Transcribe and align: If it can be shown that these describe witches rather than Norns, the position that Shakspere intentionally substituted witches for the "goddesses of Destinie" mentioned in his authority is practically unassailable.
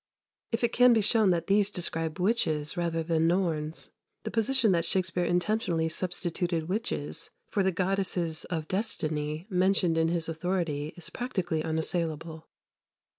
If 0.51 0.63
it 0.63 0.73
can 0.73 0.93
be 0.93 1.01
shown 1.01 1.29
that 1.29 1.45
these 1.45 1.69
describe 1.69 2.19
witches 2.19 2.75
rather 2.75 3.03
than 3.03 3.27
Norns, 3.27 3.91
the 4.23 4.31
position 4.31 4.71
that 4.71 4.83
Shakspere 4.83 5.25
intentionally 5.25 5.89
substituted 5.89 6.67
witches 6.67 7.29
for 7.51 7.61
the 7.61 7.71
"goddesses 7.71 8.45
of 8.45 8.67
Destinie" 8.67 9.45
mentioned 9.51 9.99
in 9.99 10.07
his 10.07 10.27
authority 10.27 10.95
is 10.97 11.11
practically 11.11 11.61
unassailable. 11.61 12.47